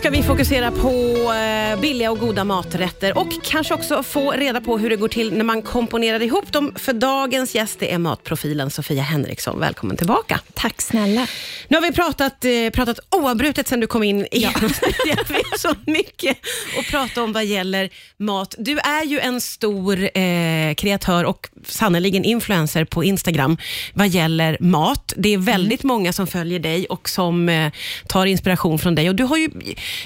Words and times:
ska 0.00 0.10
vi 0.10 0.22
fokusera 0.22 0.70
på 0.70 0.88
eh, 1.32 1.80
billiga 1.80 2.10
och 2.10 2.18
goda 2.18 2.44
maträtter 2.44 3.18
och 3.18 3.28
kanske 3.44 3.74
också 3.74 4.02
få 4.02 4.30
reda 4.30 4.60
på 4.60 4.78
hur 4.78 4.90
det 4.90 4.96
går 4.96 5.08
till 5.08 5.32
när 5.32 5.44
man 5.44 5.62
komponerar 5.62 6.22
ihop 6.22 6.52
dem. 6.52 6.72
För 6.76 6.92
dagens 6.92 7.54
gäst 7.54 7.80
det 7.80 7.92
är 7.92 7.98
matprofilen 7.98 8.70
Sofia 8.70 9.02
Henriksson. 9.02 9.60
Välkommen 9.60 9.96
tillbaka. 9.96 10.40
Tack 10.54 10.82
snälla. 10.82 11.26
Nu 11.68 11.76
har 11.76 11.82
vi 11.82 11.92
pratat, 11.92 12.44
eh, 12.44 12.70
pratat 12.72 13.00
oavbrutet 13.10 13.68
sen 13.68 13.80
du 13.80 13.86
kom 13.86 14.02
in 14.02 14.20
i 14.20 14.28
ja. 14.30 14.48
Har 14.60 15.58
så 15.58 15.74
mycket 15.86 16.36
att 16.78 16.86
prata 16.86 17.22
om 17.22 17.32
vad 17.32 17.44
gäller 17.44 17.90
mat. 18.16 18.54
Du 18.58 18.78
är 18.78 19.04
ju 19.04 19.18
en 19.18 19.40
stor 19.40 20.18
eh, 20.18 20.74
kreatör 20.74 21.24
och 21.24 21.48
sannoliken 21.66 22.24
influencer 22.24 22.84
på 22.84 23.04
Instagram 23.04 23.56
vad 23.94 24.08
gäller 24.08 24.56
mat. 24.60 25.14
Det 25.16 25.34
är 25.34 25.38
väldigt 25.38 25.84
mm. 25.84 25.94
många 25.94 26.12
som 26.12 26.26
följer 26.26 26.58
dig 26.58 26.86
och 26.86 27.08
som 27.08 27.48
eh, 27.48 27.72
tar 28.06 28.26
inspiration 28.26 28.78
från 28.78 28.94
dig. 28.94 29.08
Och 29.08 29.14
Du 29.14 29.24
har 29.24 29.36
ju 29.36 29.50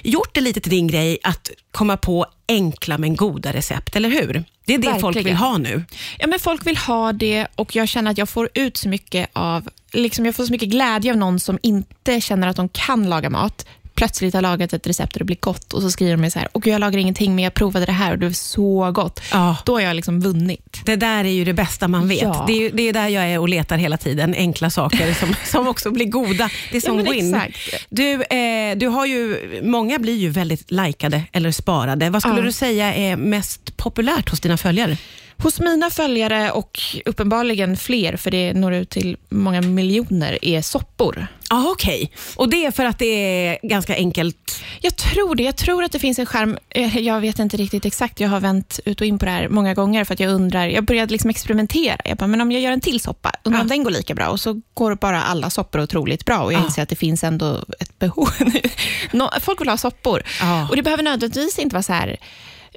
gjort 0.02 0.34
det 0.34 0.40
lite 0.40 0.60
till 0.60 0.70
din 0.70 0.86
grej 0.86 1.18
att 1.22 1.50
komma 1.72 1.96
på 1.96 2.26
enkla 2.48 2.98
men 2.98 3.16
goda 3.16 3.52
recept, 3.52 3.96
eller 3.96 4.08
hur? 4.08 4.44
Det 4.66 4.74
är 4.74 4.78
det 4.78 4.86
Verkligen. 4.86 5.00
folk 5.00 5.16
vill 5.16 5.34
ha 5.36 5.58
nu. 5.58 5.84
Ja, 6.18 6.26
men 6.26 6.40
folk 6.40 6.66
vill 6.66 6.76
ha 6.76 7.12
det 7.12 7.46
och 7.54 7.76
jag 7.76 7.88
känner 7.88 8.10
att 8.10 8.18
jag 8.18 8.28
får 8.28 8.48
ut 8.54 8.76
så 8.76 8.88
mycket 8.88 9.30
av, 9.32 9.68
liksom 9.92 10.26
jag 10.26 10.34
får 10.34 10.44
så 10.44 10.52
mycket 10.52 10.68
glädje 10.68 11.12
av 11.12 11.18
någon 11.18 11.40
som 11.40 11.58
inte 11.62 12.20
känner 12.20 12.48
att 12.48 12.56
de 12.56 12.68
kan 12.68 13.08
laga 13.08 13.30
mat, 13.30 13.66
plötsligt 13.94 14.34
har 14.34 14.42
lagat 14.42 14.72
ett 14.72 14.86
recept 14.86 15.12
och 15.12 15.18
det 15.18 15.24
blir 15.24 15.36
gott 15.40 15.72
och 15.72 15.82
så 15.82 15.90
skriver 15.90 16.16
de 16.16 16.30
så 16.30 16.38
här, 16.38 16.48
och 16.52 16.66
jag 16.66 16.80
lagar 16.80 16.98
ingenting 16.98 17.34
men 17.34 17.44
jag 17.44 17.54
provade 17.54 17.86
det 17.86 17.92
här 17.92 18.12
och 18.12 18.18
det 18.18 18.26
var 18.26 18.32
så 18.32 18.92
gott. 18.92 19.20
Ja. 19.32 19.56
Då 19.64 19.72
har 19.72 19.80
jag 19.80 19.96
liksom 19.96 20.20
vunnit. 20.20 20.80
Det 20.84 20.96
där 20.96 21.24
är 21.24 21.30
ju 21.30 21.44
det 21.44 21.52
bästa 21.52 21.88
man 21.88 22.08
vet. 22.08 22.22
Ja. 22.22 22.44
Det, 22.46 22.66
är, 22.66 22.70
det 22.72 22.88
är 22.88 22.92
där 22.92 23.08
jag 23.08 23.24
är 23.24 23.38
och 23.38 23.48
letar 23.48 23.76
hela 23.76 23.96
tiden, 23.96 24.34
enkla 24.34 24.70
saker 24.70 25.14
som, 25.14 25.34
som 25.44 25.68
också 25.68 25.90
blir 25.90 26.06
goda. 26.06 26.50
Det 26.70 26.76
är 26.76 26.80
som 26.80 27.06
ja, 27.06 27.12
win. 27.12 27.34
Exakt. 27.34 27.86
Du, 27.88 28.22
eh, 28.22 28.76
du 28.76 28.86
har 28.86 29.06
ju, 29.06 29.38
många 29.62 29.98
blir 29.98 30.16
ju 30.16 30.28
väldigt 30.28 30.70
likade 30.70 31.22
eller 31.32 31.50
sparade. 31.50 32.10
Vad 32.10 32.22
skulle 32.22 32.42
du 32.42 32.52
säga 32.52 32.94
är 32.94 33.16
mest 33.16 33.76
populärt 33.76 34.30
hos 34.30 34.40
dina 34.40 34.56
följare? 34.56 34.96
Hos 35.38 35.60
mina 35.60 35.90
följare 35.90 36.50
och 36.50 36.80
uppenbarligen 37.04 37.76
fler, 37.76 38.16
för 38.16 38.30
det 38.30 38.54
når 38.54 38.74
ut 38.74 38.90
till 38.90 39.16
många 39.28 39.60
miljoner, 39.60 40.38
är 40.42 40.62
soppor. 40.62 41.26
Ah, 41.50 41.70
Okej, 41.70 42.02
okay. 42.02 42.08
och 42.36 42.48
det 42.48 42.64
är 42.64 42.70
för 42.70 42.84
att 42.84 42.98
det 42.98 43.06
är 43.06 43.58
ganska 43.62 43.94
enkelt? 43.94 44.62
Jag 44.80 44.96
tror 44.96 45.34
det. 45.34 45.42
Jag 45.42 45.56
tror 45.56 45.84
att 45.84 45.92
det 45.92 45.98
finns 45.98 46.18
en 46.18 46.26
skärm. 46.26 46.58
Eh, 46.68 46.98
jag 46.98 47.20
vet 47.20 47.38
inte 47.38 47.56
riktigt 47.56 47.86
exakt. 47.86 48.20
Jag 48.20 48.28
har 48.28 48.40
vänt 48.40 48.80
ut 48.84 49.00
och 49.00 49.06
in 49.06 49.18
på 49.18 49.24
det 49.24 49.30
här 49.30 49.48
många 49.48 49.74
gånger 49.74 50.04
för 50.04 50.14
att 50.14 50.20
jag 50.20 50.30
undrar. 50.30 50.66
Jag 50.66 50.84
började 50.84 51.12
liksom 51.12 51.30
experimentera. 51.30 51.96
Jag 52.04 52.16
bara, 52.16 52.26
men 52.26 52.40
om 52.40 52.52
jag 52.52 52.62
gör 52.62 52.72
en 52.72 52.80
till 52.80 53.00
soppa, 53.00 53.32
undrar 53.42 53.60
ah. 53.60 53.62
om 53.62 53.68
den 53.68 53.84
går 53.84 53.90
lika 53.90 54.14
bra? 54.14 54.28
Och 54.28 54.40
så 54.40 54.60
går 54.74 54.94
bara 54.94 55.22
alla 55.22 55.50
soppor 55.50 55.80
otroligt 55.80 56.24
bra 56.24 56.38
och 56.38 56.52
jag 56.52 56.60
ah. 56.60 56.64
inser 56.64 56.82
att 56.82 56.88
det 56.88 56.96
finns 56.96 57.24
ändå 57.24 57.64
ett 57.80 57.98
behov. 57.98 58.28
Folk 59.40 59.60
vill 59.60 59.68
ha 59.68 59.76
soppor. 59.76 60.22
Ah. 60.42 60.68
Och 60.68 60.76
det 60.76 60.82
behöver 60.82 61.02
nödvändigtvis 61.02 61.58
inte 61.58 61.74
vara 61.74 61.82
så 61.82 61.92
här 61.92 62.16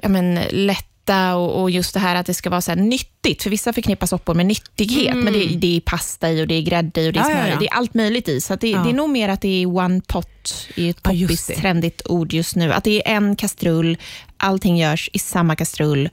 ja, 0.02 0.08
men, 0.08 0.40
lätt 0.50 0.87
och, 1.14 1.62
och, 1.62 1.70
just 1.70 1.94
det 1.94 2.00
här 2.00 2.16
att 2.16 2.26
det 2.26 2.34
ska 2.34 2.50
vara 2.50 2.60
så 2.60 2.74
nyttigt. 2.74 3.42
För 3.42 3.50
vissa 3.50 3.72
förknippar 3.72 4.06
soppor 4.06 4.34
med 4.34 4.46
nyttighet, 4.46 5.12
mm. 5.12 5.24
men 5.24 5.32
det, 5.32 5.46
det, 5.46 5.76
är 5.76 5.80
pasta 5.80 6.30
i 6.30 6.42
och 6.42 6.48
det 6.48 6.54
är 6.54 6.62
grädde 6.62 7.00
i 7.00 7.08
och 7.08 7.12
det 7.12 7.20
är 7.20 7.24
smör 7.24 7.38
ja, 7.38 7.48
ja. 7.48 7.58
Det 7.58 7.66
är 7.68 7.74
allt 7.74 7.94
möjligt 7.94 8.28
i. 8.28 8.40
Så 8.40 8.56
det, 8.56 8.72
det, 8.72 8.90
är 8.90 8.92
nog 8.92 9.10
mer 9.10 9.28
att 9.28 9.40
det 9.40 9.62
är 9.62 9.66
one 9.66 10.00
pot, 10.06 10.68
är 10.76 10.90
ett 10.90 11.02
poppis, 11.02 11.46
trendigt 11.46 12.02
ord 12.04 12.32
just 12.32 12.56
nu. 12.56 12.72
Att 12.72 12.84
det 12.84 13.08
är 13.08 13.16
en 13.16 13.36
kastrull, 13.36 13.98
allting 14.36 14.76
görs 14.76 15.10
i 15.12 15.18
samma 15.18 15.56
kastrull 15.56 16.08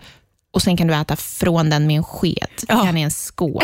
och 0.55 0.61
sen 0.61 0.77
kan 0.77 0.87
du 0.87 0.93
äta 0.93 1.15
från 1.15 1.69
den 1.69 1.87
med 1.87 1.95
en 1.95 2.03
sked, 2.03 2.47
ja. 2.67 2.85
gärna 2.85 2.99
i 2.99 3.01
en 3.01 3.11
skål. 3.11 3.63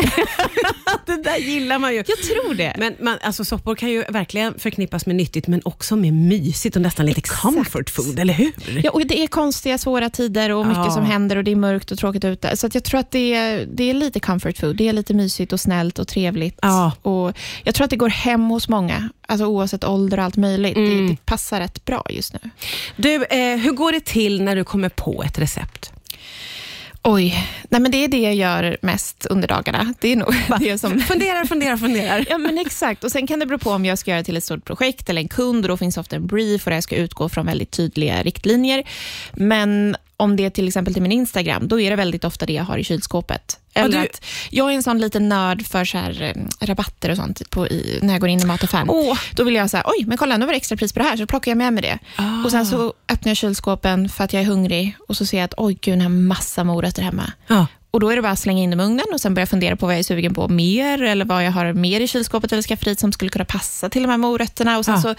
det 1.06 1.22
där 1.22 1.36
gillar 1.36 1.78
man 1.78 1.90
ju. 1.92 1.96
Jag 1.96 2.06
tror 2.06 2.54
det. 2.54 2.74
Men 2.78 2.94
man, 3.00 3.18
alltså, 3.22 3.44
soppor 3.44 3.74
kan 3.74 3.90
ju 3.90 4.04
verkligen 4.08 4.58
förknippas 4.58 5.06
med 5.06 5.16
nyttigt, 5.16 5.46
men 5.46 5.60
också 5.64 5.96
med 5.96 6.12
mysigt 6.12 6.76
och 6.76 6.82
nästan 6.82 7.06
lite 7.06 7.18
Exakt. 7.18 7.42
comfort 7.42 7.90
food, 7.90 8.18
eller 8.18 8.34
hur? 8.34 8.52
Ja, 8.84 8.90
och 8.90 9.06
det 9.06 9.22
är 9.22 9.26
konstiga, 9.26 9.78
svåra 9.78 10.10
tider 10.10 10.50
och 10.50 10.66
mycket 10.66 10.84
ja. 10.84 10.90
som 10.90 11.04
händer 11.04 11.36
och 11.36 11.44
det 11.44 11.50
är 11.50 11.56
mörkt 11.56 11.90
och 11.90 11.98
tråkigt 11.98 12.24
ute. 12.24 12.56
Så 12.56 12.68
jag 12.72 12.84
tror 12.84 13.00
att 13.00 13.10
det 13.10 13.34
är, 13.34 13.66
det 13.66 13.90
är 13.90 13.94
lite 13.94 14.20
comfort 14.20 14.58
food. 14.58 14.76
Det 14.76 14.88
är 14.88 14.92
lite 14.92 15.14
mysigt 15.14 15.52
och 15.52 15.60
snällt 15.60 15.98
och 15.98 16.08
trevligt. 16.08 16.58
Ja. 16.62 16.92
Och 17.02 17.38
jag 17.64 17.74
tror 17.74 17.84
att 17.84 17.90
det 17.90 17.96
går 17.96 18.08
hem 18.08 18.48
hos 18.48 18.68
många, 18.68 19.08
alltså 19.26 19.46
oavsett 19.46 19.84
ålder 19.84 20.18
och 20.18 20.24
allt 20.24 20.36
möjligt. 20.36 20.76
Mm. 20.76 21.06
Det, 21.06 21.12
det, 21.12 21.26
passar 21.26 21.60
rätt 21.60 21.84
bra 21.84 22.06
just 22.10 22.32
nu. 22.32 22.50
Du, 22.96 23.24
eh, 23.24 23.56
hur 23.56 23.72
går 23.72 23.92
det 23.92 24.04
till 24.04 24.42
när 24.42 24.56
du 24.56 24.64
kommer 24.64 24.88
på 24.88 25.22
ett 25.22 25.38
recept? 25.38 25.92
Oj, 27.04 27.48
nej 27.68 27.80
men 27.80 27.90
det 27.90 28.04
är 28.04 28.08
det 28.08 28.20
jag 28.20 28.34
gör 28.34 28.76
mest 28.82 29.26
under 29.26 29.48
dagarna. 29.48 29.94
Det 30.00 30.12
är 30.12 30.16
nog 30.16 30.34
det 30.60 30.78
som... 30.78 31.00
Funderar, 31.00 31.44
funderar, 31.44 31.76
funderar. 31.76 32.26
Ja, 32.28 32.38
men 32.38 32.58
exakt. 32.58 33.04
Och 33.04 33.12
Sen 33.12 33.26
kan 33.26 33.38
det 33.38 33.46
bero 33.46 33.58
på 33.58 33.70
om 33.70 33.84
jag 33.84 33.98
ska 33.98 34.10
göra 34.10 34.20
det 34.20 34.24
till 34.24 34.36
ett 34.36 34.44
stort 34.44 34.64
projekt 34.64 35.10
eller 35.10 35.22
en 35.22 35.28
kund. 35.28 35.64
Och 35.64 35.68
då 35.68 35.76
finns 35.76 35.98
ofta 35.98 36.16
en 36.16 36.26
brief 36.26 36.66
och 36.66 36.72
jag 36.72 36.82
ska 36.82 36.96
utgå 36.96 37.28
från 37.28 37.46
väldigt 37.46 37.70
tydliga 37.70 38.22
riktlinjer. 38.22 38.82
Men 39.32 39.96
om 40.16 40.36
det 40.36 40.44
är 40.44 40.50
till 40.50 40.68
exempel 40.68 40.94
till 40.94 41.02
min 41.02 41.12
Instagram, 41.12 41.68
då 41.68 41.80
är 41.80 41.90
det 41.90 41.96
väldigt 41.96 42.24
ofta 42.24 42.46
det 42.46 42.52
jag 42.52 42.64
har 42.64 42.78
i 42.78 42.84
kylskåpet. 42.84 43.58
Eller 43.74 43.98
du... 43.98 43.98
att 43.98 44.24
jag 44.50 44.70
är 44.70 44.74
en 44.74 44.82
sån 44.82 44.98
liten 44.98 45.28
nörd 45.28 45.66
för 45.66 45.84
så 45.84 45.98
här, 45.98 46.22
eh, 46.22 46.66
rabatter 46.66 47.10
och 47.10 47.16
sånt 47.16 47.50
på 47.50 47.68
i, 47.68 47.98
när 48.02 48.14
jag 48.14 48.20
går 48.20 48.28
in 48.28 48.40
i 48.40 48.44
mataffären. 48.44 48.90
Oh. 48.90 49.18
Då 49.34 49.44
vill 49.44 49.54
jag 49.54 49.70
säga, 49.70 49.84
oj, 49.86 50.04
men 50.06 50.18
kolla, 50.18 50.36
nu 50.36 50.46
var 50.46 50.52
det 50.52 50.56
extra 50.56 50.76
pris 50.76 50.92
på 50.92 50.98
det 50.98 51.04
här, 51.04 51.16
så 51.16 51.26
plockar 51.26 51.50
jag 51.50 51.58
med 51.58 51.72
mig 51.72 51.82
det. 51.82 51.98
Oh. 52.18 52.44
Och 52.44 52.50
Sen 52.50 52.66
så 52.66 52.94
öppnar 53.08 53.30
jag 53.30 53.36
kylskåpen 53.36 54.08
för 54.08 54.24
att 54.24 54.32
jag 54.32 54.42
är 54.42 54.46
hungrig 54.46 54.96
och 55.08 55.16
så 55.16 55.26
ser 55.26 55.38
jag 55.38 55.44
att, 55.44 55.54
oj 55.56 55.78
gud, 55.80 55.94
den 55.94 56.00
har 56.00 56.08
massa 56.08 56.64
morötter 56.64 57.02
hemma. 57.02 57.32
Oh. 57.50 57.64
Och 57.92 58.00
Då 58.00 58.08
är 58.08 58.16
det 58.16 58.22
bara 58.22 58.32
att 58.32 58.38
slänga 58.38 58.62
in 58.62 58.70
dem 58.70 58.80
i 58.80 58.84
ugnen 58.84 59.06
och 59.12 59.20
sen 59.20 59.34
börja 59.34 59.46
fundera 59.46 59.76
på 59.76 59.86
vad 59.86 59.94
jag 59.94 59.98
är 59.98 60.04
sugen 60.04 60.34
på 60.34 60.48
mer 60.48 61.02
eller 61.02 61.24
vad 61.24 61.44
jag 61.44 61.50
har 61.50 61.72
mer 61.72 62.00
i 62.00 62.08
kylskåpet 62.08 62.52
eller 62.52 62.62
skafferiet 62.62 63.00
som 63.00 63.12
skulle 63.12 63.30
kunna 63.30 63.44
passa 63.44 63.88
till 63.88 64.02
de 64.02 64.08
här 64.08 64.18
morötterna. 64.18 64.78
Och 64.78 64.84
sen 64.84 64.94
ja. 64.94 65.00
så 65.00 65.14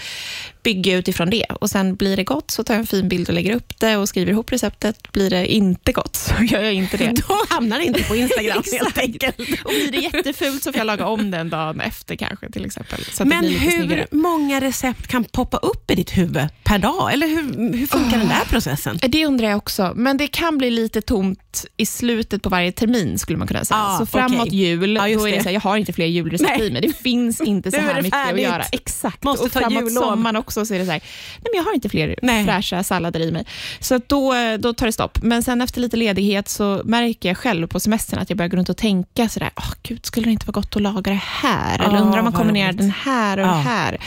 bygger 0.64 0.98
utifrån 0.98 1.30
det. 1.30 1.46
Och 1.50 1.70
Sen 1.70 1.96
blir 1.96 2.18
det 2.18 2.24
gott 2.24 2.52
så 2.52 2.64
tar 2.64 2.74
jag 2.74 2.80
en 2.80 2.88
fin 2.88 3.10
bild 3.10 3.28
och 3.30 3.34
lägger 3.34 3.56
upp 3.56 3.80
det 3.80 3.98
och 3.98 4.10
skriver 4.10 4.32
ihop 4.32 4.52
receptet. 4.52 5.12
Blir 5.12 5.30
det 5.30 5.48
inte 5.48 5.92
gott 5.92 6.16
så 6.16 6.44
gör 6.44 6.62
jag 6.62 6.74
inte 6.74 6.98
det. 6.98 7.12
Då 7.28 7.46
hamnar 7.50 7.80
det 7.80 7.86
inte 7.86 8.04
på 8.04 8.16
Instagram 8.16 8.64
helt 8.72 8.98
enkelt. 8.98 9.40
Och 9.40 9.72
blir 9.72 9.92
det 9.92 9.98
jättefult 9.98 10.64
så 10.64 10.72
får 10.72 10.78
jag 10.78 10.88
laga 10.88 11.06
om 11.06 11.32
den 11.32 11.50
dagen 11.50 11.82
efter 11.82 12.16
kanske 12.16 12.52
till 12.52 12.66
exempel. 12.66 13.00
Men 13.26 13.46
hur 13.46 13.72
snyggare. 13.72 14.08
många 14.12 14.62
recept 14.62 15.08
kan 15.08 15.24
poppa 15.24 15.58
upp 15.58 15.92
i 15.92 15.96
ditt 15.96 16.18
huvud 16.18 16.48
per 16.64 16.78
dag? 16.78 17.14
Eller 17.14 17.28
hur, 17.28 17.78
hur 17.78 17.88
funkar 17.88 18.18
oh. 18.18 18.20
den 18.20 18.28
där 18.28 18.46
processen? 18.50 19.00
Det 19.02 19.26
undrar 19.26 19.50
jag 19.50 19.58
också. 19.58 19.94
Men 19.96 20.18
det 20.18 20.28
kan 20.28 20.58
bli 20.58 20.70
lite 20.70 21.02
tomt 21.02 21.66
i 21.78 21.86
slutet 21.86 22.42
på 22.42 22.50
varje 22.50 22.63
termin 22.72 23.20
skulle 23.20 23.38
man 23.38 23.48
kunna 23.48 23.66
säga. 23.66 23.80
Ah, 23.80 23.98
så 23.98 24.06
framåt 24.06 24.48
okay. 24.48 24.60
jul, 24.60 24.98
ah, 24.98 25.08
då 25.08 25.28
är 25.28 25.32
det 25.32 25.44
så 25.44 25.50
här, 25.50 25.54
jag 25.54 25.62
har 25.62 25.78
inte 25.78 25.94
fler 25.94 26.06
julrecept 26.06 26.60
i 26.60 26.72
mig. 26.72 26.82
Det 26.82 26.98
finns 26.98 27.42
inte 27.42 27.72
så 27.72 27.78
här 27.78 28.02
mycket 28.02 28.14
färdigt. 28.14 28.46
att 28.46 28.52
göra. 28.52 28.64
Exakt. 28.72 29.24
Måste 29.24 29.46
och 29.46 29.52
framåt 29.52 29.92
sommaren 29.92 30.36
också 30.36 30.66
så 30.66 30.74
är 30.74 30.80
det 30.80 30.86
så 30.86 30.92
här, 30.92 31.02
nej 31.42 31.52
men 31.52 31.58
jag 31.58 31.64
har 31.64 31.74
inte 31.74 31.90
fler 31.90 32.16
nej. 32.22 32.46
fräscha 32.46 32.84
sallader 32.84 33.20
i 33.20 33.32
mig. 33.32 33.46
Så 33.80 34.00
då, 34.08 34.34
då 34.60 34.74
tar 34.74 34.86
det 34.86 34.92
stopp. 34.92 35.22
Men 35.22 35.44
sen 35.44 35.62
efter 35.62 35.82
lite 35.82 35.98
ledighet 35.98 36.50
så 36.50 36.82
märker 36.86 37.30
jag 37.30 37.38
själv 37.38 37.68
på 37.68 37.80
semestern 37.80 38.20
att 38.20 38.30
jag 38.30 38.38
börjar 38.38 38.50
gå 38.50 38.58
runt 38.58 38.70
och 38.70 38.78
tänka 38.78 39.30
sådär, 39.30 39.52
oh, 39.56 39.74
gud, 39.84 40.06
skulle 40.06 40.26
det 40.26 40.32
inte 40.32 40.46
vara 40.46 40.54
gott 40.54 40.76
att 40.76 40.82
laga 40.82 41.12
det 41.12 41.22
här? 41.24 41.88
Eller 41.88 42.02
undrar 42.02 42.20
om 42.20 42.24
man 42.24 42.34
kombinerar 42.34 42.74
den 42.74 42.92
här 42.92 43.38
och 43.38 43.46
oh. 43.46 43.52
det 43.52 43.62
här? 43.62 43.98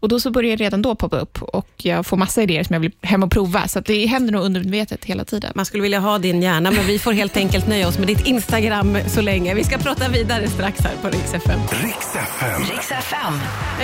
Och 0.00 0.08
då 0.08 0.20
så 0.20 0.30
börjar 0.30 0.50
jag 0.50 0.60
redan 0.60 0.82
då 0.82 0.94
poppa 0.94 1.18
upp 1.18 1.42
och 1.42 1.68
jag 1.76 2.06
får 2.06 2.16
massa 2.16 2.42
idéer 2.42 2.64
som 2.64 2.74
jag 2.74 2.80
vill 2.80 2.92
hem 3.02 3.22
och 3.22 3.30
prova. 3.30 3.68
Så 3.68 3.80
det 3.80 4.06
händer 4.06 4.32
nog 4.32 4.44
undermedvetet 4.44 5.04
hela 5.04 5.24
tiden. 5.24 5.52
Man 5.54 5.66
skulle 5.66 5.82
vilja 5.82 6.00
ha 6.00 6.18
din 6.18 6.42
hjärna, 6.42 6.70
men 6.70 6.86
vi 6.86 6.98
får 6.98 7.12
helt 7.12 7.36
enkelt 7.36 7.68
nöja 7.68 7.88
oss 7.88 7.98
med 8.00 8.08
ditt 8.08 8.26
Instagram 8.26 8.98
så 9.06 9.20
länge. 9.20 9.54
Vi 9.54 9.64
ska 9.64 9.78
prata 9.78 10.08
vidare 10.08 10.48
strax 10.48 10.80
här 10.80 10.96
på 11.02 11.08
Rix 11.08 11.34
FM. 11.34 11.60
Rix 11.70 12.14
FM. 12.14 12.62
Rix 12.70 12.90
FM. 12.90 13.34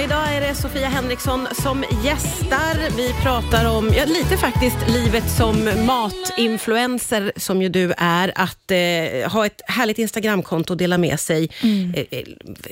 Idag 0.04 0.34
är 0.34 0.40
det 0.40 0.54
Sofia 0.54 0.88
Henriksson 0.88 1.48
som 1.62 1.84
gästar. 2.04 2.96
Vi 2.96 3.12
pratar 3.22 3.76
om, 3.76 3.92
ja, 3.96 4.04
lite 4.04 4.36
faktiskt, 4.36 4.76
livet 4.88 5.30
som 5.30 5.70
matinfluencer 5.86 7.32
som 7.36 7.62
ju 7.62 7.68
du 7.68 7.92
är. 7.96 8.32
Att 8.34 8.70
eh, 8.70 9.30
ha 9.32 9.46
ett 9.46 9.60
härligt 9.66 9.98
Instagramkonto 9.98 10.72
och 10.72 10.76
dela 10.76 10.98
med 10.98 11.20
sig. 11.20 11.50
Mm. 11.62 11.94
Eh, 11.94 12.04
eh 12.10 12.24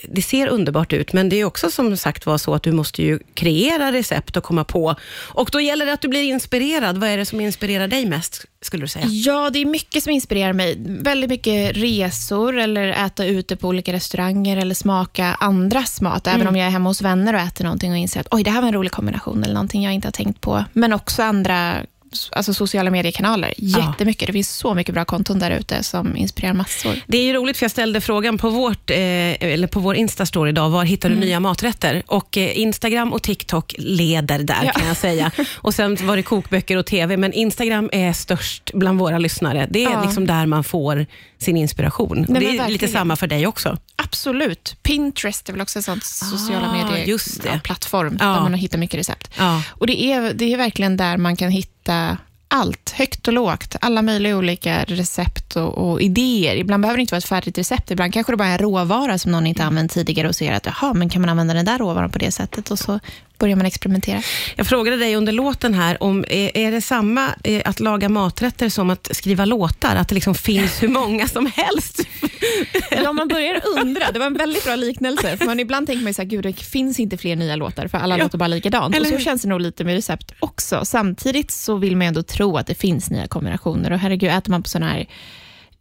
det 0.09 0.23
ser 0.23 0.47
underbart 0.47 0.93
ut, 0.93 1.13
men 1.13 1.29
det 1.29 1.37
är 1.37 1.45
också 1.45 1.71
som 1.71 1.97
sagt 1.97 2.27
var 2.27 2.39
så 2.39 2.55
att 2.55 2.63
du 2.63 2.73
måste 2.73 3.03
ju 3.03 3.19
kreera 3.35 3.93
recept 3.93 4.37
och 4.37 4.45
komma 4.45 4.65
på. 4.65 4.95
Och 5.13 5.49
då 5.53 5.61
gäller 5.61 5.87
det 5.87 5.93
att 5.93 6.01
du 6.01 6.09
blir 6.09 6.23
inspirerad. 6.23 6.99
Vad 6.99 7.09
är 7.09 7.17
det 7.17 7.27
som 7.27 7.41
inspirerar 7.41 7.89
dig 7.89 8.07
mest, 8.07 8.45
skulle 8.61 8.85
du 8.85 8.89
säga? 8.89 9.07
Ja, 9.07 9.51
det 9.51 9.59
är 9.59 9.65
mycket 9.65 10.03
som 10.03 10.13
inspirerar 10.13 10.53
mig. 10.53 10.77
Väldigt 10.87 11.31
mycket 11.35 11.77
resor 11.77 12.59
eller 12.59 12.89
äta 13.07 13.25
ute 13.25 13.57
på 13.57 13.69
olika 13.69 13.93
restauranger 13.93 14.57
eller 14.57 14.75
smaka 14.75 15.37
andras 15.41 16.01
mat. 16.01 16.27
Även 16.27 16.41
mm. 16.41 16.49
om 16.49 16.57
jag 16.57 16.67
är 16.67 16.71
hemma 16.71 16.91
hos 16.91 17.03
vänner 17.03 17.35
och 17.35 17.41
äter 17.41 17.65
någonting 17.65 17.93
och 17.93 17.99
inser 17.99 18.21
att 18.21 18.29
oj, 18.31 18.43
det 18.45 18.51
här 18.51 18.61
var 18.61 18.69
en 18.69 18.75
rolig 18.75 18.93
kombination 18.93 19.45
eller 19.45 19.55
någonting 19.55 19.85
jag 19.85 19.95
inte 19.95 20.09
har 20.09 20.13
tänkt 20.13 20.41
på. 20.41 20.65
Men 20.73 20.93
också 20.93 21.23
andra 21.23 21.77
alltså 22.33 22.55
sociala 22.55 22.91
mediekanaler. 22.91 23.55
Jättemycket. 23.57 24.23
Ja. 24.23 24.27
Det 24.27 24.33
finns 24.33 24.51
så 24.51 24.75
mycket 24.75 24.95
bra 24.95 25.05
konton 25.05 25.39
där 25.39 25.51
ute 25.51 25.83
som 25.83 26.17
inspirerar 26.17 26.55
massor. 26.55 26.95
Det 27.07 27.31
är 27.31 27.35
roligt, 27.35 27.57
för 27.57 27.65
jag 27.65 27.71
ställde 27.71 28.01
frågan 28.01 28.39
på, 28.39 28.51
vårt, 28.51 28.91
eh, 28.91 28.97
eller 28.99 29.67
på 29.67 29.81
vår 29.81 29.95
Insta-story 29.95 30.49
idag, 30.49 30.71
var 30.71 30.85
hittar 30.85 31.09
du 31.09 31.15
mm. 31.15 31.27
nya 31.29 31.41
maträtter? 31.41 32.03
Och 32.07 32.39
eh, 32.39 32.59
Instagram 32.59 33.13
och 33.13 33.23
TikTok 33.23 33.75
leder 33.79 34.39
där, 34.39 34.65
ja. 34.65 34.73
kan 34.73 34.87
jag 34.87 34.97
säga. 34.97 35.31
Och 35.55 35.75
Sen 35.75 35.97
var 36.07 36.17
det 36.17 36.23
kokböcker 36.23 36.77
och 36.77 36.87
TV, 36.87 37.17
men 37.17 37.33
Instagram 37.33 37.91
är 37.93 38.13
störst 38.13 38.71
bland 38.75 38.99
våra 38.99 39.19
lyssnare. 39.19 39.67
Det 39.71 39.85
är 39.85 39.91
ja. 39.91 40.03
liksom 40.03 40.27
där 40.27 40.47
man 40.47 40.65
får 40.65 41.07
sin 41.39 41.57
inspiration. 41.57 42.27
Nej, 42.29 42.41
det 42.41 42.59
är 42.59 42.69
lite 42.69 42.89
samma 42.89 43.17
för 43.17 43.27
dig 43.27 43.47
också. 43.47 43.79
Absolut. 44.05 44.77
Pinterest 44.83 45.49
är 45.49 45.53
väl 45.53 45.63
också 45.63 45.79
en 45.79 45.83
sån 45.83 46.01
sociala 46.01 46.69
Ah, 46.69 46.73
medier 46.73 47.07
just 47.07 47.43
det. 47.43 47.49
ja, 47.49 47.59
plattform 47.65 48.17
Ja. 48.21 48.27
där 48.27 48.41
man 48.41 48.55
hittar 48.55 48.79
mycket 48.79 49.01
recept. 49.01 49.31
Ja. 49.39 49.63
Och 49.69 49.87
det 49.87 50.03
är, 50.05 50.33
det 50.35 50.53
är 50.53 50.57
verkligen 50.57 50.97
där 50.97 51.17
man 51.17 51.37
kan 51.37 51.51
hitta 51.51 52.17
allt, 52.49 52.91
högt 52.91 53.27
och 53.29 53.35
lågt. 53.35 53.77
Alla 53.81 54.03
möjliga 54.03 54.37
olika 54.37 54.85
recept 54.85 55.57
och, 55.57 55.79
och 55.91 56.03
idéer. 56.03 56.57
Ibland 56.57 56.83
behöver 56.83 56.97
det 56.97 57.01
inte 57.01 57.15
vara 57.15 57.19
ett 57.19 57.25
färdigt 57.25 57.59
recept. 57.59 57.91
Ibland 57.91 58.13
kanske 58.13 58.33
det 58.33 58.37
bara 58.37 58.49
är 58.49 58.53
en 58.53 58.59
råvara 58.59 59.19
som 59.19 59.33
någon 59.33 59.47
inte 59.47 59.65
använt 59.65 59.93
tidigare 59.93 60.29
och 60.29 60.35
ser 60.37 60.53
att 60.53 60.67
jaha, 60.67 60.95
men 60.95 61.09
kan 61.09 61.21
man 61.23 61.29
använda 61.31 61.55
den 61.55 61.65
där 61.65 61.79
råvaran 61.79 62.11
på 62.11 62.19
det 62.19 62.31
sättet? 62.33 62.71
Och 62.71 62.79
så 62.79 63.01
börjar 63.39 63.57
man 63.57 63.67
experimentera. 63.67 64.23
Jag 64.57 64.67
frågade 64.67 64.97
dig 64.97 65.17
under 65.17 65.33
låten 65.33 65.75
här, 65.75 66.03
om 66.03 66.25
är, 66.29 66.57
är 66.57 66.71
det 66.73 66.81
samma 66.81 67.29
eh, 67.45 67.63
att 67.65 67.81
laga 67.81 68.09
maträtter 68.09 68.69
som 68.69 68.91
att 68.91 69.09
skriva 69.17 69.45
låtar? 69.45 69.97
Att 69.97 70.09
det 70.09 70.15
liksom 70.15 70.35
finns 70.35 70.83
hur 70.83 70.89
många 70.89 71.29
som 71.29 71.47
helst? 71.47 72.01
Ja, 72.91 73.13
man 73.13 73.29
börjar 73.29 73.61
undra. 73.81 74.11
Det 74.13 74.19
var 74.19 74.27
en 74.27 74.35
väldigt 74.35 74.65
bra 74.65 74.77
liknelse. 74.77 75.37
För 75.37 75.47
man 75.47 75.61
ibland 75.61 75.87
tänker 75.87 76.05
man 76.05 76.15
så 76.15 76.23
här, 76.23 76.29
gud, 76.29 76.43
det 76.43 76.53
finns 76.53 77.01
inte 77.01 77.17
fler 77.17 77.37
nya 77.37 77.57
låtar, 77.57 77.89
för 77.89 77.99
alla 77.99 78.19
Ja. 78.19 78.23
låter 78.25 78.39
bara 78.39 78.47
likadant. 78.49 78.95
Eller 78.95 79.05
Och 79.07 79.11
så 79.11 79.17
hur? 79.17 79.25
känns 79.25 79.43
det 79.43 79.49
nog 79.49 79.61
lite 79.61 79.85
med 79.85 79.95
recept 79.95 80.33
också. 80.41 80.85
Samtidigt 80.85 81.51
så 81.51 81.77
vill 81.77 81.97
man 81.97 82.07
ändå 82.07 82.23
tro 82.23 82.57
att 82.57 82.67
det 82.67 82.75
finns 82.75 83.11
nya 83.11 83.27
kombinationer. 83.27 83.91
Och 83.93 83.99
herregud, 83.99 84.31
äter 84.31 84.51
man 84.51 84.63
på 84.63 84.69
sådana 84.69 84.93
här 84.93 85.07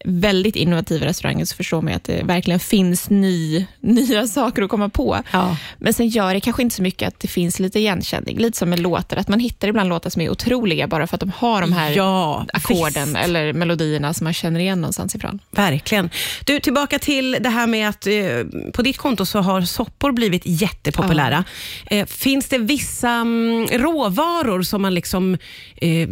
väldigt 0.04 0.56
innovativa 0.56 1.06
restauranger 1.06 1.46
så 1.46 1.56
förstår 1.56 1.82
man 1.82 1.92
ju 1.92 1.98
att 1.98 2.04
det 2.04 2.24
verkligen 2.24 2.60
finns 2.60 3.10
ny, 3.10 3.66
nya 3.82 4.28
saker 4.28 4.62
att 4.62 4.70
komma 4.70 4.90
på. 4.90 5.20
Ja. 5.32 5.58
Men 5.80 5.94
sen 5.94 6.08
gör 6.08 6.34
det 6.34 6.40
kanske 6.40 6.62
inte 6.62 6.76
så 6.76 6.82
mycket 6.82 7.08
att 7.08 7.20
det 7.20 7.28
finns 7.28 7.60
lite 7.60 7.80
igenkänning. 7.80 8.38
Lite 8.38 8.58
som 8.58 8.70
med 8.70 8.80
låtar, 8.80 9.18
att 9.18 9.28
man 9.28 9.40
hittar 9.40 9.68
ibland 9.68 9.90
låtar 9.90 10.10
som 10.10 10.22
är 10.22 10.30
otroliga 10.30 10.88
bara 10.88 11.08
för 11.08 11.16
att 11.16 11.20
de 11.22 11.32
har 11.38 11.62
de 11.62 11.74
här 11.74 11.92
Ja, 11.92 12.46
ackorden 12.54 13.08
visst. 13.08 13.18
eller 13.18 13.54
melodierna 13.54 14.14
som 14.14 14.24
man 14.24 14.34
känner 14.34 14.60
igen 14.60 14.82
någonstans 14.82 15.16
ifrån. 15.16 15.40
Verkligen. 15.52 16.10
Du, 16.46 16.60
tillbaka 16.60 17.00
till 17.00 17.38
det 17.40 17.50
här 17.50 17.68
med 17.68 17.90
att 17.90 18.08
eh, 18.08 18.14
på 18.74 18.82
ditt 18.82 18.98
konto 18.98 19.26
så 19.26 19.40
har 19.40 19.62
soppor 19.62 20.12
blivit 20.12 20.42
jättepopulära. 20.46 21.44
Eh, 21.86 22.06
finns 22.06 22.48
det 22.50 22.58
vissa 22.58 23.10
mm, 23.10 23.68
råvaror 23.68 24.62
som 24.64 24.82
man 24.82 24.94
liksom 24.94 25.38
eh, 25.76 26.10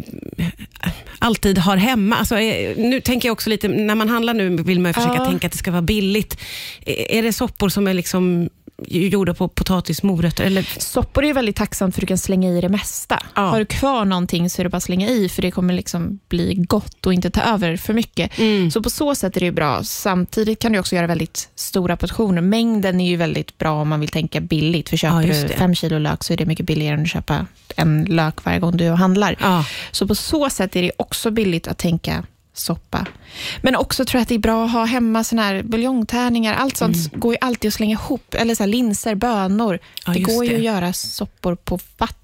alltid 1.20 1.58
har 1.58 1.78
hemma? 1.78 2.16
Alltså, 2.16 2.40
eh, 2.40 2.78
nu 2.78 3.02
tänker 3.02 3.28
jag 3.30 3.34
också 3.34 3.50
lite, 3.50 3.68
när 3.88 3.96
man 3.96 4.10
handlar 4.10 4.34
nu 4.34 4.50
vill 4.50 4.80
man 4.80 4.90
ju 4.90 4.94
försöka 4.94 5.16
Ja. 5.16 5.26
tänka 5.26 5.48
att 5.48 5.52
det 5.54 5.58
ska 5.60 5.72
vara 5.72 5.82
billigt. 5.82 6.38
Är 6.86 7.24
det 7.24 7.34
soppor 7.34 7.70
som 7.70 7.88
är 7.88 7.94
liksom 7.94 8.50
gjorda 8.88 9.34
på 9.34 9.48
potatis, 9.48 10.04
morötter? 10.04 10.44
Eller? 10.44 10.80
Soppor 10.80 11.24
är 11.24 11.28
ju 11.28 11.34
väldigt 11.34 11.56
tacksamt 11.56 11.96
för 11.96 12.02
du 12.02 12.08
kan 12.08 12.18
slänga 12.18 12.50
i 12.50 12.62
det 12.62 12.70
mesta. 12.70 13.24
Ja. 13.36 13.42
Har 13.42 13.60
du 13.60 13.66
kvar 13.66 14.06
någonting 14.06 14.50
så 14.50 14.62
är 14.62 14.64
det 14.64 14.70
bara 14.70 14.78
att 14.78 14.84
slänga 14.84 15.10
i, 15.10 15.30
för 15.30 15.42
det 15.42 15.52
kommer 15.52 15.74
liksom 15.74 16.20
bli 16.30 16.54
gott 16.56 17.06
och 17.06 17.14
inte 17.14 17.30
ta 17.30 17.42
över 17.42 17.78
för 17.78 17.94
mycket. 17.94 18.40
Mm. 18.40 18.72
Så 18.72 18.84
på 18.84 18.90
så 18.90 19.16
sätt 19.16 19.38
är 19.38 19.42
det 19.42 19.52
bra. 19.52 19.84
Samtidigt 19.84 20.60
kan 20.60 20.72
du 20.72 20.80
också 20.80 20.96
göra 20.96 21.08
väldigt 21.08 21.50
stora 21.56 21.98
portioner. 21.98 22.42
Mängden 22.42 23.02
är 23.02 23.10
ju 23.10 23.16
väldigt 23.16 23.58
bra 23.58 23.72
om 23.82 23.90
man 23.90 24.00
vill 24.00 24.10
tänka 24.10 24.42
billigt. 24.42 24.90
För 24.90 24.98
köper 24.98 25.22
Ja, 25.22 25.48
du 25.48 25.48
fem 25.48 25.76
kilo 25.76 25.98
lök 26.00 26.24
så 26.24 26.34
är 26.34 26.38
det 26.38 26.46
mycket 26.46 26.66
billigare 26.66 26.94
än 26.94 27.02
att 27.02 27.10
köpa 27.10 27.46
en 27.76 28.06
lök 28.06 28.46
varje 28.46 28.60
gång 28.60 28.78
du 28.78 28.90
handlar. 28.90 29.36
Ja. 29.42 29.66
Så 29.92 30.08
på 30.08 30.16
så 30.16 30.50
sätt 30.50 30.76
är 30.76 30.82
det 30.82 30.92
också 30.98 31.32
billigt 31.32 31.68
att 31.68 31.78
tänka 31.78 32.24
soppa. 32.54 33.08
Men 33.62 33.76
också 33.76 34.06
tror 34.06 34.20
jag 34.20 34.22
att 34.22 34.30
det 34.30 34.36
är 34.36 34.40
bra 34.40 34.66
att 34.66 34.72
ha 34.72 34.86
hemma 34.86 35.24
såna 35.24 35.42
här 35.42 35.64
buljongtärningar. 35.64 36.54
Allt 36.54 36.78
sånt 36.78 37.14
går 37.14 37.34
ju 37.34 37.38
alltid 37.42 37.68
att 37.70 37.74
slänga 37.74 37.94
ihop. 37.94 38.34
Eller 38.34 38.56
så 38.56 38.66
linser, 38.66 39.16
bönor. 39.16 39.74
Mm. 39.74 39.80
Ja, 40.06 40.14
det 40.14 40.20
går 40.20 40.46
ju 40.46 40.52
det. 40.52 40.58
att 40.58 40.64
göra 40.64 40.94
soppor 40.94 41.56
på 41.56 41.80
vatten 41.98 42.21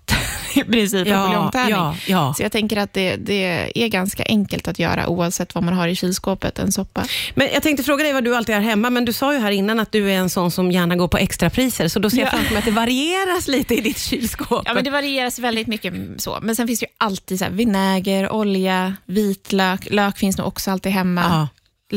i 0.58 0.64
princip, 0.64 1.08
en 1.08 1.14
Ja, 1.14 1.26
buljongtärning. 1.28 1.72
ja, 1.72 1.96
ja. 2.08 2.34
Så 2.38 2.44
jag 2.44 2.52
tänker 2.52 2.78
att 2.78 2.94
det, 2.94 3.16
det 3.16 3.72
är 3.84 3.88
ganska 3.88 4.24
enkelt 4.24 4.68
att 4.68 4.80
göra 4.80 5.08
oavsett 5.08 5.56
vad 5.56 5.64
man 5.64 5.74
har 5.74 5.88
i 5.88 5.96
kylskåpet, 5.96 6.60
en 6.60 6.72
soppa. 6.72 7.06
Men 7.36 7.48
jag 7.54 7.64
tänkte 7.64 7.84
fråga 7.84 8.04
dig 8.04 8.14
vad 8.14 8.24
du 8.24 8.36
alltid 8.36 8.56
har 8.56 8.62
hemma, 8.62 8.90
men 8.90 9.06
du 9.06 9.14
sa 9.14 9.34
ju 9.34 9.40
här 9.40 9.52
innan 9.52 9.80
att 9.80 9.92
du 9.92 10.12
är 10.12 10.16
en 10.18 10.30
sån 10.30 10.52
som 10.52 10.72
gärna 10.72 10.96
går 10.96 11.08
på 11.08 11.18
extrapriser, 11.18 11.88
så 11.88 12.00
då 12.00 12.10
ser 12.10 12.18
jag 12.18 12.26
Ja. 12.28 12.32
framför 12.32 12.50
mig 12.50 12.60
att 12.60 12.66
det 12.66 12.72
varieras 12.72 13.48
lite 13.48 13.74
i 13.76 13.82
ditt 13.82 14.00
kylskåp. 14.00 14.64
Ja, 14.66 14.74
men 14.74 14.84
det 14.84 14.90
varieras 14.90 15.40
väldigt 15.40 15.68
mycket 15.68 15.94
så. 16.18 16.38
Men 16.42 16.56
sen 16.56 16.68
finns 16.68 16.80
det 16.80 16.86
ju 16.86 16.92
alltid 16.98 17.40
så 17.40 17.46
här, 17.46 17.52
vinäger, 17.52 18.32
olja, 18.32 18.96
vitlök. 19.06 19.88
Lök 19.92 20.18
finns 20.18 20.38
nog 20.38 20.48
också 20.48 20.72
alltid 20.72 20.92
hemma. 20.92 21.22
Ja, 21.22 21.48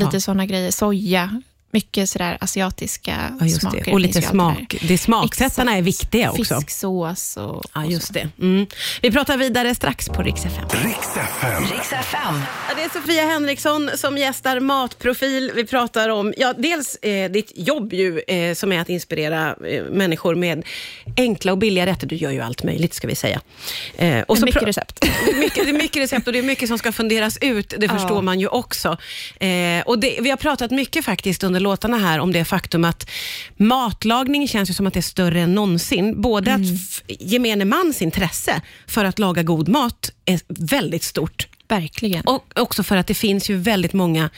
Lite 0.00 0.16
ja. 0.16 0.20
såna 0.20 0.46
grejer. 0.46 0.70
Soja. 0.70 1.42
Mycket 1.72 2.10
sådär 2.10 2.38
asiatiska 2.40 3.16
Ja, 3.40 3.46
just 3.46 3.60
smaker. 3.60 3.84
det. 3.84 3.92
Och 3.92 4.00
lite 4.00 4.22
smak. 4.22 4.76
Det 4.88 4.98
smaksättarna 4.98 5.76
är 5.76 5.82
viktiga 5.82 6.30
också. 6.30 6.60
Fisksås 6.60 7.36
och, 7.36 7.64
Ja, 7.74 7.84
just 7.84 8.06
så. 8.06 8.12
det. 8.12 8.28
Mm. 8.40 8.66
Vi 9.02 9.10
pratar 9.10 9.36
vidare 9.36 9.74
strax 9.74 10.08
på 10.08 10.22
Rix 10.22 10.44
FM. 10.46 10.68
Riks 11.72 11.92
FM. 11.92 12.34
Ja, 12.68 12.74
det 12.76 12.82
är 12.82 12.88
Sofia 13.00 13.22
Henriksson 13.26 13.90
som 13.94 14.18
gästar 14.18 14.60
Matprofil. 14.60 15.52
Vi 15.54 15.64
pratar 15.66 16.08
om 16.08 16.34
ja, 16.36 16.54
dels 16.58 16.96
eh, 16.96 17.30
ditt 17.30 17.52
jobb 17.54 17.92
ju, 17.92 18.20
eh, 18.20 18.54
som 18.54 18.72
är 18.72 18.80
att 18.80 18.88
inspirera 18.88 19.54
eh, 19.66 19.84
människor 19.84 20.34
med 20.34 20.64
enkla 21.16 21.52
och 21.52 21.58
billiga 21.58 21.86
rätter. 21.86 22.06
Du 22.06 22.16
gör 22.16 22.30
ju 22.30 22.40
allt 22.40 22.62
möjligt 22.64 22.94
ska 22.94 23.06
vi 23.08 23.14
säga. 23.14 23.40
Eh, 23.96 24.20
och 24.20 24.36
Men 24.38 24.44
mycket 24.44 24.62
recept. 24.62 25.04
mycket, 25.38 25.64
det 25.64 25.70
är 25.70 25.78
mycket 25.78 26.02
recept 26.02 26.26
och 26.26 26.32
det 26.32 26.38
är 26.38 26.42
mycket 26.42 26.68
som 26.68 26.78
ska 26.78 26.92
funderas 26.92 27.38
ut, 27.40 27.74
det 27.78 27.86
Ja. 27.86 27.92
förstår 27.92 28.22
man 28.22 28.40
ju 28.40 28.46
också. 28.48 28.96
Eh, 29.40 29.80
och 29.86 29.98
det, 29.98 30.18
vi 30.20 30.30
har 30.30 30.36
pratat 30.36 30.70
mycket 30.70 31.04
faktiskt 31.04 31.42
under 31.44 31.59
låtarna 31.60 31.98
här 31.98 32.18
om 32.18 32.32
det 32.32 32.44
faktum 32.44 32.84
att 32.84 33.10
matlagning 33.56 34.48
känns 34.48 34.70
ju 34.70 34.74
som 34.74 34.86
att 34.86 34.94
det 34.94 35.00
är 35.00 35.02
större 35.02 35.40
än 35.40 35.54
någonsin. 35.54 36.20
Både 36.20 36.50
Mm. 36.50 36.62
att 36.62 37.02
gemene 37.08 37.64
mans 37.64 38.02
intresse 38.02 38.60
för 38.86 39.04
att 39.04 39.18
laga 39.18 39.42
god 39.42 39.68
mat 39.68 40.10
är 40.24 40.40
väldigt 40.48 41.02
stort 41.02 41.48
Verkligen. 41.68 42.24
och 42.24 42.44
också 42.56 42.82
för 42.82 42.96
att 42.96 43.06
det 43.06 43.14
finns 43.14 43.50
ju 43.50 43.56
väldigt 43.56 43.92
många 43.92 44.30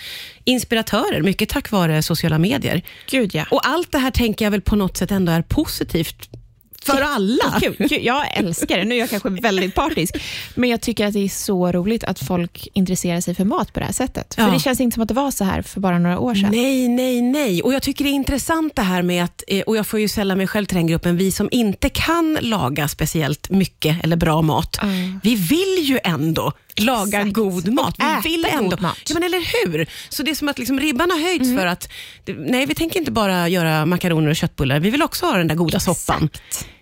inspiratörer, 0.44 1.22
mycket 1.22 1.48
tack 1.48 1.70
vare 1.70 2.02
sociala 2.02 2.38
medier. 2.38 2.82
Gud 3.10 3.34
ja. 3.34 3.44
Och 3.50 3.66
allt 3.68 3.92
det 3.92 3.98
här 3.98 4.10
tänker 4.10 4.44
jag 4.44 4.50
väl 4.50 4.60
på 4.60 4.76
något 4.76 4.96
sätt 4.96 5.10
ändå 5.10 5.32
är 5.32 5.42
positivt 5.42 6.28
för 6.86 7.00
alla. 7.00 7.60
Kul, 7.60 7.76
kul. 7.88 8.04
Jag 8.04 8.36
älskar 8.36 8.78
det. 8.78 8.84
Nu 8.84 8.94
är 8.94 8.98
jag 8.98 9.10
kanske 9.10 9.28
väldigt 9.28 9.74
partisk, 9.74 10.16
men 10.54 10.70
jag 10.70 10.80
tycker 10.80 11.06
att 11.06 11.12
det 11.12 11.24
är 11.24 11.28
så 11.28 11.72
roligt 11.72 12.04
att 12.04 12.18
folk 12.18 12.68
intresserar 12.74 13.20
sig 13.20 13.34
för 13.34 13.44
mat 13.44 13.72
på 13.72 13.80
det 13.80 13.86
här 13.86 13.92
sättet. 13.92 14.34
För 14.34 14.42
Ja. 14.42 14.48
det 14.50 14.60
känns 14.60 14.80
inte 14.80 14.94
som 14.94 15.02
att 15.02 15.08
det 15.08 15.14
var 15.14 15.30
så 15.30 15.44
här 15.44 15.62
för 15.62 15.80
bara 15.80 15.98
några 15.98 16.18
år 16.18 16.34
sedan. 16.34 16.50
Nej, 16.52 16.88
nej, 16.88 17.22
nej. 17.22 17.62
Och 17.62 17.74
jag 17.74 17.82
tycker 17.82 18.04
det 18.04 18.10
är 18.10 18.12
intressant 18.12 18.76
det 18.76 18.82
här 18.82 19.02
med 19.02 19.24
att, 19.24 19.42
eh, 19.48 19.60
och 19.60 19.76
jag 19.76 19.86
får 19.86 20.00
ju 20.00 20.08
sälla 20.08 20.34
mig 20.36 20.46
själv 20.46 20.66
till 20.66 20.76
den 20.76 20.86
gruppen, 20.86 21.16
vi 21.16 21.32
som 21.32 21.48
inte 21.52 21.88
kan 21.88 22.38
laga 22.40 22.88
speciellt 22.88 23.50
mycket 23.50 24.04
eller 24.04 24.16
bra 24.16 24.42
mat, 24.42 24.78
Mm. 24.82 25.20
vi 25.22 25.34
vill 25.34 25.78
ju 25.80 25.98
ändå 26.04 26.52
laga 26.80 27.18
Exakt. 27.18 27.32
god 27.34 27.72
mat. 27.72 27.94
Och 27.98 28.04
äta 28.04 28.20
Vi 28.24 28.30
vill 28.30 28.42
god 28.42 28.52
ändå. 28.64 28.76
mat. 28.80 28.98
Ja, 29.08 29.14
men 29.14 29.22
eller 29.22 29.66
hur? 29.66 29.86
Så 30.08 30.22
det 30.22 30.30
är 30.30 30.34
som 30.34 30.48
att 30.48 30.58
liksom 30.58 30.80
ribban 30.80 31.10
har 31.10 31.18
höjts 31.20 31.44
Mm. 31.44 31.56
för 31.58 31.66
att, 31.66 31.88
nej 32.26 32.66
vi 32.66 32.74
tänker 32.74 32.98
inte 33.00 33.10
bara 33.12 33.48
göra 33.48 33.86
makaroner 33.86 34.28
och 34.30 34.36
köttbullar, 34.36 34.80
vi 34.80 34.90
vill 34.90 35.02
också 35.02 35.26
ha 35.26 35.36
den 35.36 35.48
där 35.48 35.54
goda 35.54 35.80
soppan. 35.80 36.28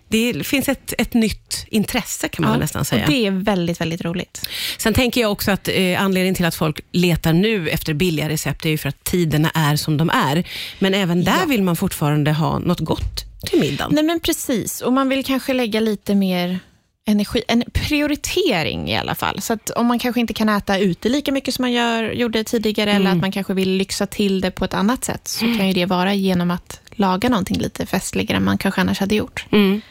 Det 0.07 0.45
finns 0.47 0.69
ett, 0.69 0.93
ett 0.97 1.13
nytt 1.13 1.65
intresse 1.67 2.27
kan 2.27 2.43
man 2.43 2.51
väl 2.51 2.59
nästan 2.59 2.85
säga. 2.85 3.03
Och 3.05 3.09
det 3.11 3.25
är 3.27 3.31
väldigt, 3.31 3.81
väldigt 3.81 4.01
roligt. 4.01 4.49
Sen 4.77 4.93
tänker 4.93 5.21
jag 5.21 5.31
också 5.31 5.51
att 5.51 5.67
eh, 5.67 6.01
anledningen 6.01 6.35
till 6.35 6.45
att 6.45 6.55
folk 6.55 6.79
letar 6.91 7.33
nu 7.33 7.69
efter 7.69 7.93
billiga 7.93 8.29
recept 8.29 8.65
är 8.65 8.69
ju 8.69 8.77
för 8.77 8.89
att 8.89 9.03
tiderna 9.03 9.49
är 9.53 9.75
som 9.75 9.97
de 9.97 10.09
är. 10.09 10.47
Men 10.79 10.93
även 10.93 11.23
där 11.23 11.37
Ja. 11.39 11.45
vill 11.45 11.63
man 11.63 11.75
fortfarande 11.75 12.31
ha 12.31 12.59
något 12.59 12.79
gott 12.79 13.25
till 13.45 13.59
middagen. 13.59 13.91
Nej 13.95 14.03
men 14.03 14.19
precis, 14.19 14.81
och 14.81 14.93
man 14.93 15.09
vill 15.09 15.25
kanske 15.25 15.53
lägga 15.53 15.79
lite 15.79 16.15
mer 16.15 16.59
energi, 17.07 17.43
en 17.47 17.63
prioritering 17.73 18.89
i 18.89 18.97
alla 18.97 19.15
fall. 19.15 19.41
Så 19.41 19.53
att 19.53 19.69
om 19.69 19.85
man 19.85 19.99
kanske 19.99 20.19
inte 20.21 20.33
kan 20.33 20.49
äta 20.49 20.77
ute 20.79 21.09
lika 21.09 21.31
mycket 21.31 21.53
som 21.53 21.63
man 21.63 21.71
gör, 21.71 22.11
gjorde 22.11 22.43
tidigare, 22.43 22.91
eller 22.91 23.11
att 23.11 23.17
man 23.17 23.31
kanske 23.31 23.53
vill 23.53 23.69
lyxa 23.69 24.07
till 24.07 24.41
det 24.41 24.51
på 24.51 24.65
ett 24.65 24.73
annat 24.73 25.03
sätt, 25.05 25.27
så 25.27 25.39
kan 25.45 25.67
ju 25.67 25.73
det 25.73 25.85
vara 25.85 26.13
genom 26.13 26.51
att 26.51 26.79
laga 26.91 27.29
någonting 27.29 27.57
lite 27.59 27.85
festligare 27.85 28.37
än 28.37 28.43
man 28.43 28.57
kanske 28.57 28.81
annars 28.81 28.99
hade 28.99 29.15
gjort. 29.15 29.45
Mm. 29.51 29.81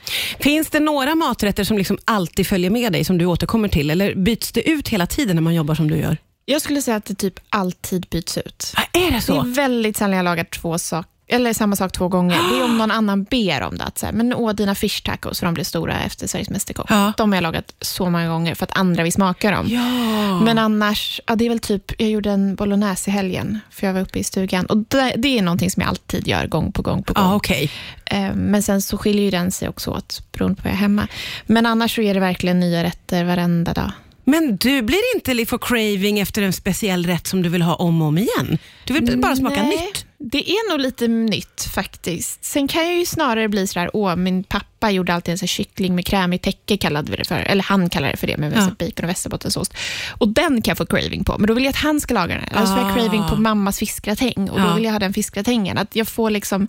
Finns 0.41 0.71
det 0.71 0.81
några 0.81 1.15
maträtter 1.15 1.65
som 1.65 1.79
liksom 1.79 1.99
alltid 2.05 2.47
följer 2.47 2.71
med 2.71 2.93
dig, 2.93 3.05
som 3.05 3.19
du 3.19 3.27
återkommer 3.27 3.69
till? 3.69 3.91
Eller 3.91 4.15
byts 4.15 4.53
det 4.53 4.69
ut 4.71 4.89
hela 4.89 5.07
tiden 5.07 5.37
när 5.37 5.43
man 5.43 5.55
jobbar 5.55 5.75
som 5.75 5.91
du 5.91 5.97
gör? 5.97 6.17
Jag 6.45 6.63
skulle 6.63 6.83
säga 6.83 6.97
att 6.97 7.05
det 7.05 7.15
typ 7.15 7.35
alltid 7.49 8.07
byts 8.11 8.39
ut. 8.39 8.73
Ah, 8.77 8.83
är 8.99 9.11
det 9.11 9.17
Det 9.17 9.21
så? 9.21 9.41
är 9.41 9.45
väldigt 9.55 9.97
sällan 9.97 10.17
jag 10.17 10.25
lagar 10.25 10.45
två 10.45 10.79
sak, 10.79 11.07
eller 11.31 11.53
samma 11.53 11.77
sak 11.77 11.93
två 11.93 12.09
gånger. 12.09 12.39
Det 12.53 12.59
är 12.61 12.65
om 12.65 12.79
någon 12.79 12.91
annan 12.91 13.25
ber 13.25 13.61
om 13.63 13.79
det. 13.79 13.85
Att 13.85 13.99
så 13.99 14.07
här, 14.07 14.13
men 14.13 14.35
åh, 14.35 14.53
dina 14.53 14.75
fish 14.75 15.01
tacos, 15.05 15.39
för 15.39 15.47
de 15.47 15.55
blev 15.55 15.65
stora 15.65 16.01
efter 16.01 16.27
Sveriges 16.27 16.51
Mästerkock. 16.51 16.87
Ja. 16.91 17.13
De 17.17 17.31
har 17.33 17.37
jag 17.37 17.43
lagat 17.43 17.75
så 17.81 18.11
många 18.11 18.29
gånger 18.29 18.55
för 18.55 18.65
att 18.65 18.77
andra 18.79 19.03
vill 19.03 19.13
smaka 19.13 19.51
dem. 19.51 19.67
Ja. 19.69 20.41
Men 20.41 20.59
annars, 20.59 21.21
ja, 21.27 21.37
det 21.37 21.45
är 21.45 21.49
väl 21.49 21.59
typ, 21.59 22.01
jag 22.01 22.11
gjorde 22.11 22.31
en 22.31 22.55
bolognese 22.55 23.09
i 23.11 23.13
helgen, 23.13 23.61
för 23.71 23.87
jag 23.87 23.95
var 23.95 24.01
uppe 24.01 24.19
i 24.19 24.25
stugan. 24.25 24.67
Och 24.67 24.77
det, 24.77 25.15
det 25.17 25.39
är 25.39 25.43
någonting 25.43 25.71
som 25.71 25.81
jag 25.81 25.89
alltid 25.89 26.29
gör, 26.29 26.47
gång 26.47 26.73
på 26.73 26.83
gång 26.83 27.03
på 27.03 27.13
gång. 27.13 27.25
Ja, 27.25 27.35
okej. 27.35 27.71
Eh, 28.05 28.35
Men 28.35 28.63
sen 28.63 28.83
så 28.83 28.99
skiljer 28.99 29.25
ju 29.25 29.31
den 29.31 29.51
sig 29.53 29.69
också 29.69 29.91
åt, 29.91 30.23
beroende 30.33 30.57
på 30.57 30.63
vad 30.63 30.71
jag 30.73 30.77
är 30.77 30.81
hemma. 30.81 31.09
Men 31.47 31.67
annars 31.67 31.95
så 31.95 32.03
är 32.03 32.15
det 32.15 32.21
verkligen 32.21 32.61
nya 32.61 32.85
rätter 32.85 33.25
varenda 33.25 33.73
dag. 33.73 33.93
Men 34.25 34.57
du 34.57 34.83
blir 34.83 35.15
inte 35.15 35.47
för 35.47 35.59
craving 35.59 36.19
efter 36.19 36.43
en 36.43 36.53
speciell 36.53 37.07
rätt 37.07 37.27
som 37.27 37.43
du 37.43 37.49
vill 37.49 37.63
ha 37.63 37.75
om 37.75 38.03
och 38.03 38.09
om 38.09 38.19
igen? 38.19 38.59
Du 38.85 38.95
vill 38.95 39.19
bara 39.19 39.37
smaka 39.37 39.63
Nej. 39.63 39.77
nytt? 39.77 40.00
Det 40.23 40.51
är 40.51 40.71
nog 40.71 40.81
lite 40.81 41.09
nytt 41.09 41.69
faktiskt. 41.75 42.45
Sen 42.45 42.69
kan 42.69 42.87
jag 42.87 42.99
ju 42.99 43.07
snarare 43.07 43.49
bli 43.49 43.67
sådär, 43.67 43.91
åh, 43.93 44.17
min 44.17 44.45
pappa 44.45 44.91
gjorde 44.91 45.15
alltid 45.15 45.33
en 45.33 45.39
så 45.39 45.47
kyckling 45.47 45.95
med 45.95 46.07
krämigt 46.07 46.45
täcke, 46.45 46.77
kallade 46.77 47.11
vi 47.11 47.17
det 47.17 47.25
för. 47.25 47.39
Eller 47.39 47.63
han 47.63 47.89
kallade 47.89 48.13
det 48.13 48.17
för 48.17 48.27
det, 48.27 48.37
med 48.37 48.53
ja. 48.53 48.71
bacon 48.79 49.05
och 49.05 49.09
västerbottensost. 49.09 49.75
Och 50.19 50.29
den 50.29 50.63
kan 50.63 50.71
jag 50.71 50.79
få 50.79 50.87
craving 50.87 51.25
på, 51.25 51.39
men 51.39 51.47
då 51.47 51.55
vill 51.55 51.65
jag 51.65 51.71
att 51.71 51.77
han 51.77 52.01
ska 52.01 52.15
laga 52.15 52.35
den. 52.35 52.45
Eller 52.45 52.67
så 52.67 52.73
får 52.73 52.83
jag 52.83 52.91
ah. 52.91 52.95
craving 52.95 53.23
på 53.29 53.37
mammas 53.37 53.79
fiskgratäng 53.79 54.51
och 54.51 54.61
då 54.61 54.75
vill 54.75 54.85
jag 54.85 54.93
ha 54.93 54.99
den 54.99 55.15
fiskgratängen. 55.15 55.79
Att 55.79 55.97
jag 55.97 56.09
får 56.09 56.31
liksom 56.31 56.69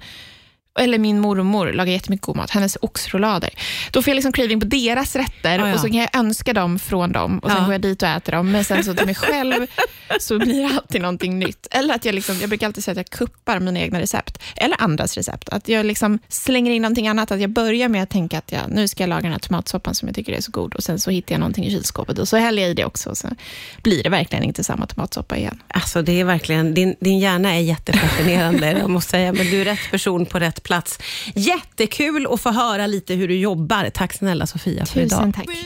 eller 0.80 0.98
min 1.00 1.20
mormor 1.20 1.72
lagar 1.72 1.94
jättemycket 1.94 2.26
god 2.26 2.36
mat, 2.36 2.50
hennes 2.50 2.78
oxroulader. 2.82 3.50
Då 3.92 4.02
får 4.02 4.12
jag 4.12 4.16
liksom 4.16 4.32
craving 4.32 4.60
på 4.60 4.66
deras 4.66 5.16
rätter 5.16 5.60
ah, 5.60 5.68
ja. 5.68 5.74
och 5.74 5.80
så 5.80 5.88
kan 5.88 5.96
jag 5.96 6.16
önska 6.16 6.54
dem 6.54 6.80
från 6.80 7.12
dem 7.12 7.40
och 7.40 7.50
sen 7.50 7.58
ja. 7.60 7.66
går 7.66 7.74
jag 7.74 7.82
dit 7.82 8.02
och 8.02 8.10
äter 8.10 8.32
dem. 8.32 8.52
Men 8.52 8.66
sen 8.66 8.84
så 8.84 8.94
till 8.94 9.06
mig 9.06 9.16
själv 9.16 9.68
så 10.20 10.40
blir 10.40 10.62
det 10.62 10.76
alltid 10.76 11.02
någonting 11.02 11.40
nytt. 11.40 11.68
Eller 11.72 11.96
att 11.96 12.06
jag, 12.06 12.16
liksom, 12.16 12.38
jag 12.40 12.50
brukar 12.50 12.68
alltid 12.68 12.84
säga 12.84 12.92
att 12.92 12.98
jag 12.98 13.10
kuppar 13.10 13.60
mina 13.60 13.80
egna 13.80 14.00
recept, 14.00 14.42
eller 14.56 14.82
andras 14.82 15.18
recept. 15.18 15.50
Att 15.50 15.68
jag 15.68 15.86
liksom 15.86 16.20
slänger 16.28 16.72
in 16.72 16.82
någonting 16.82 17.08
annat. 17.08 17.32
Att 17.32 17.42
jag 17.42 17.50
börjar 17.50 17.90
med 17.90 18.04
att 18.04 18.10
tänka 18.10 18.38
att 18.38 18.52
jag, 18.52 18.62
nu 18.70 18.88
ska 18.88 19.04
jag 19.04 19.08
laga 19.08 19.22
den 19.22 19.32
här 19.32 19.40
tomatsoppan 19.40 19.96
som 19.96 20.08
jag 20.08 20.16
tycker 20.16 20.34
är 20.34 20.42
så 20.42 20.52
god 20.52 20.74
och 20.74 20.84
sen 20.84 21.00
så 21.00 21.12
hittar 21.12 21.34
jag 21.34 21.40
någonting 21.40 21.66
i 21.66 21.72
kylskåpet 21.72 22.20
och 22.20 22.28
så 22.28 22.38
häller 22.38 22.62
jag 22.62 22.72
i 22.72 22.74
det 22.74 22.86
också. 22.86 23.10
Och 23.10 23.18
så 23.18 23.28
blir 23.84 24.04
det 24.04 24.10
verkligen 24.10 24.44
inte 24.44 24.64
samma 24.64 24.88
tomatsoppa 24.88 25.38
igen. 25.38 25.60
Alltså 25.68 26.02
det 26.02 26.20
är 26.20 26.24
verkligen, 26.26 26.74
din, 26.74 26.96
din 27.00 27.20
hjärna 27.20 27.56
är 27.56 27.60
jättefascinerande, 27.60 28.72
jag 28.80 28.90
måste 28.90 29.12
säga. 29.12 29.34
Men 29.34 29.46
du 29.46 29.62
är 29.62 29.66
rätt 29.66 29.92
person 29.92 30.26
på 30.26 30.40
rätt 30.40 30.64
plats. 30.64 30.71
Jättekul 31.36 32.28
att 32.34 32.42
få 32.42 32.52
höra 32.52 32.88
lite 32.88 33.14
hur 33.14 33.28
du 33.28 33.38
jobbar. 33.38 33.90
Tack 33.94 34.14
snälla 34.14 34.48
Sofia 34.48 34.86
för 34.86 35.04
Tusen 35.04 35.20
idag. 35.20 35.34
tack. 35.36 35.46